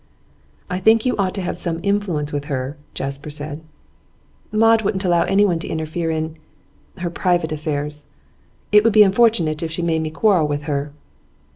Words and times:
'I 0.71 0.79
think 0.79 1.05
you 1.05 1.15
ought 1.17 1.35
to 1.35 1.43
have 1.43 1.59
some 1.59 1.79
influence 1.83 2.33
with 2.33 2.45
her,' 2.45 2.75
Jasper 2.95 3.29
said. 3.29 3.61
'Maud 4.51 4.81
won't 4.81 5.05
allow 5.05 5.25
anyone 5.25 5.59
to 5.59 5.67
interfere 5.67 6.09
in 6.09 6.39
her 6.97 7.11
private 7.11 7.51
affairs.' 7.51 8.07
'It 8.71 8.83
would 8.83 8.93
be 8.93 9.03
unfortunate 9.03 9.61
if 9.61 9.69
she 9.69 9.83
made 9.83 10.01
me 10.01 10.09
quarrel 10.09 10.47
with 10.47 10.63
her. 10.63 10.91